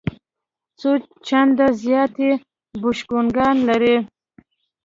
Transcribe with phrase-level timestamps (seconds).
[0.79, 0.89] څو
[1.27, 2.31] چنده زیات یې
[2.81, 3.95] بوشونګان لري.